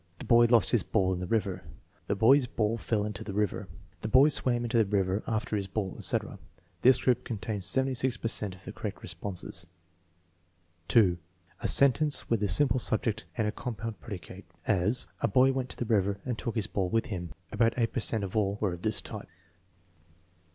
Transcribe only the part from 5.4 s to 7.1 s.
his ball/' etc. This